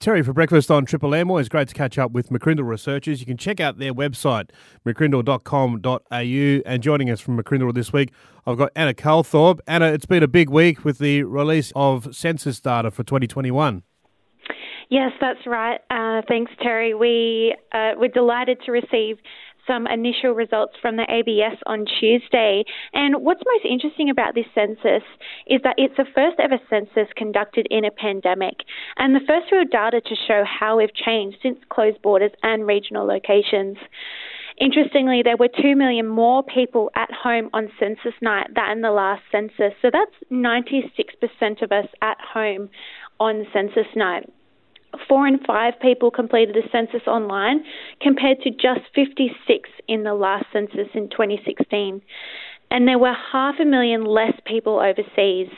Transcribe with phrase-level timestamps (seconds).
[0.00, 1.28] Terry for breakfast on Triple M.
[1.28, 3.18] Always great to catch up with McCrindle researchers.
[3.18, 4.50] You can check out their website,
[4.86, 6.62] mccrindle.com.au.
[6.72, 8.12] And joining us from McCrindle this week,
[8.46, 9.58] I've got Anna Calthorpe.
[9.66, 13.82] Anna, it's been a big week with the release of census data for 2021.
[14.88, 15.80] Yes, that's right.
[15.90, 16.94] Uh, thanks, Terry.
[16.94, 19.18] We uh, we're delighted to receive
[19.68, 22.64] some initial results from the ABS on Tuesday.
[22.92, 25.06] And what's most interesting about this census
[25.46, 28.64] is that it's the first ever census conducted in a pandemic
[28.96, 33.06] and the first real data to show how we've changed since closed borders and regional
[33.06, 33.76] locations.
[34.60, 39.22] Interestingly, there were 2 million more people at home on census night than the last
[39.30, 39.72] census.
[39.80, 42.68] So that's 96% of us at home
[43.20, 44.28] on census night
[45.06, 47.62] four in five people completed the census online
[48.08, 52.00] compared to just 56 in the last census in 2016.
[52.70, 55.48] And there were half a million less people overseas.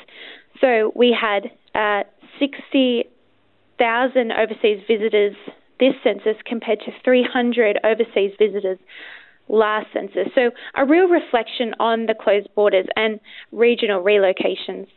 [0.60, 2.02] So we had uh,
[2.40, 5.36] 60,000 overseas visitors
[5.78, 8.78] this census compared to 300 overseas visitors
[9.48, 10.26] last census.
[10.34, 13.20] So a real reflection on the closed borders and
[13.52, 14.88] regional relocations.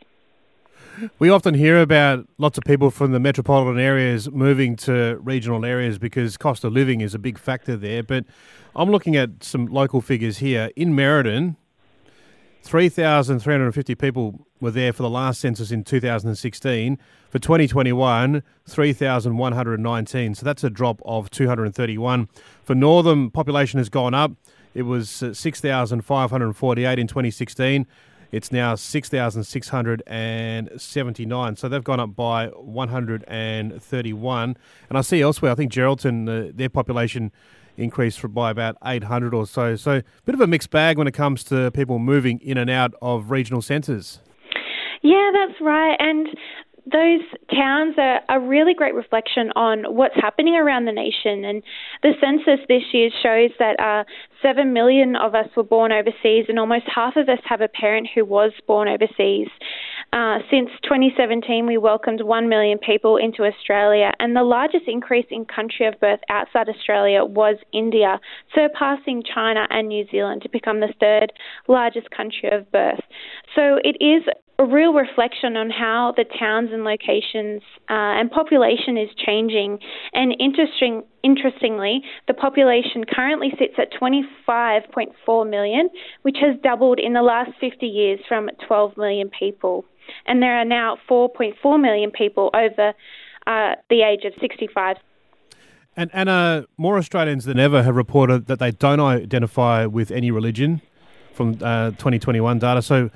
[1.18, 5.98] We often hear about lots of people from the metropolitan areas moving to regional areas
[5.98, 8.02] because cost of living is a big factor there.
[8.02, 8.24] But
[8.76, 10.70] I'm looking at some local figures here.
[10.76, 11.56] In Merredin,
[12.62, 16.98] 3,350 people were there for the last census in 2016.
[17.28, 20.34] For 2021, 3,119.
[20.34, 22.28] So that's a drop of 231.
[22.62, 24.32] For Northam, population has gone up.
[24.72, 27.86] It was uh, 6,548 in 2016.
[28.34, 31.56] It's now 6,679.
[31.56, 34.56] So they've gone up by 131.
[34.88, 37.30] And I see elsewhere, I think Geraldton, uh, their population
[37.76, 39.76] increased by about 800 or so.
[39.76, 42.68] So a bit of a mixed bag when it comes to people moving in and
[42.68, 44.18] out of regional centres.
[45.02, 45.94] Yeah, that's right.
[46.00, 46.26] And
[46.90, 51.44] those towns are a really great reflection on what's happening around the nation.
[51.44, 51.62] And
[52.02, 54.04] the census this year shows that uh,
[54.42, 58.08] 7 million of us were born overseas, and almost half of us have a parent
[58.14, 59.48] who was born overseas.
[60.12, 65.44] Uh, since 2017, we welcomed 1 million people into Australia, and the largest increase in
[65.46, 68.20] country of birth outside Australia was India,
[68.54, 71.32] surpassing China and New Zealand to become the third
[71.66, 73.00] largest country of birth.
[73.56, 74.22] So it is
[74.58, 79.78] a real reflection on how the towns and locations uh, and population is changing.
[80.12, 85.90] And interesting, interestingly, the population currently sits at 25.4 million,
[86.22, 89.84] which has doubled in the last 50 years from 12 million people.
[90.26, 92.92] And there are now 4.4 million people over
[93.46, 94.96] uh, the age of 65.
[95.96, 100.80] And Anna, more Australians than ever have reported that they don't identify with any religion
[101.32, 102.82] from uh, 2021 data.
[102.82, 103.10] So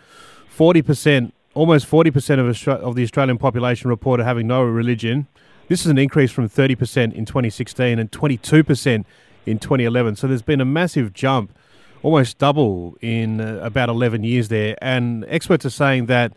[0.59, 2.09] 40%, almost 40%
[2.41, 5.29] of, Austra- of the Australian population reported having no religion.
[5.69, 9.05] This is an increase from 30% in 2016 and 22%
[9.47, 10.17] in 2011.
[10.17, 11.57] So there's been a massive jump,
[12.03, 14.77] almost double in uh, about 11 years there.
[14.83, 16.33] And experts are saying that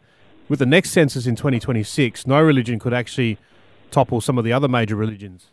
[0.49, 3.39] with the next census in 2026, no religion could actually
[3.89, 5.47] topple some of the other major religions.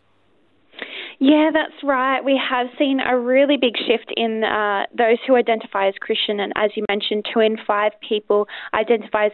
[1.21, 2.23] Yeah, that's right.
[2.23, 6.53] We have seen a really big shift in uh, those who identify as Christian, and
[6.55, 9.33] as you mentioned, two in five people identify as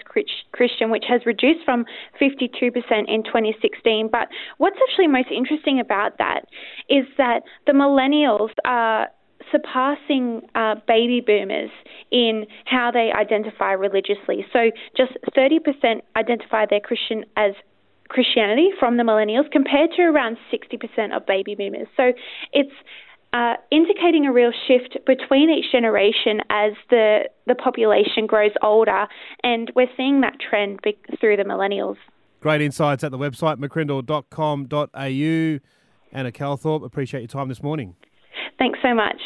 [0.51, 1.85] Christian, which has reduced from
[2.19, 2.41] 52%
[3.07, 4.09] in 2016.
[4.11, 6.45] But what's actually most interesting about that
[6.89, 9.09] is that the millennials are
[9.51, 11.69] surpassing uh, baby boomers
[12.11, 14.43] in how they identify religiously.
[14.51, 17.51] So just 30% identify their Christian as
[18.09, 21.87] Christianity from the millennials compared to around 60% of baby boomers.
[21.97, 22.13] So
[22.53, 22.71] it's
[23.33, 29.07] uh, indicating a real shift between each generation as the, the population grows older,
[29.43, 30.79] and we're seeing that trend
[31.19, 31.97] through the millennials.
[32.39, 35.59] Great insights at the website, mccrindle.com.au.
[36.11, 37.95] Anna Calthorpe, appreciate your time this morning.
[38.57, 39.19] Thanks so much.